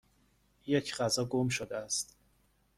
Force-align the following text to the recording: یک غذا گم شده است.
یک 0.67 0.95
غذا 0.95 1.25
گم 1.25 1.49
شده 1.49 1.77
است. 1.77 2.17